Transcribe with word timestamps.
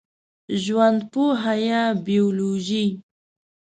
ژوندپوهه 0.63 1.55
یا 1.67 1.83
بېولوژي 2.05 2.85